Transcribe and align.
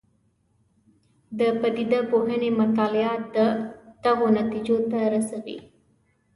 د 1.39 1.41
پدیده 1.59 1.99
پوهنې 2.11 2.49
مطالعات 2.61 3.23
دغو 4.03 4.27
نتیجو 4.37 4.77
ته 4.91 4.99
رسوي. 5.13 5.57